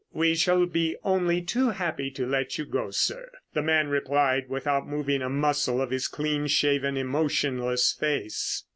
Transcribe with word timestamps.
"We 0.13 0.33
shall 0.33 0.65
be 0.65 0.95
only 1.03 1.43
too 1.43 1.69
happy 1.69 2.09
to 2.09 2.25
let 2.25 2.57
you 2.57 2.65
go, 2.65 2.89
sir," 2.89 3.29
the 3.53 3.61
man 3.61 3.89
replied 3.89 4.49
without 4.49 4.87
moving 4.87 5.21
a 5.21 5.29
muscle 5.29 5.79
of 5.79 5.91
his 5.91 6.07
clean 6.07 6.47
shaven, 6.47 6.97
emotionless 6.97 7.91
face. 7.91 8.63